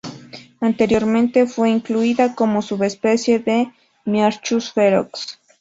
[0.61, 3.71] Anteriormente fue incluida como subespecie de
[4.03, 5.39] "Myiarchus ferox".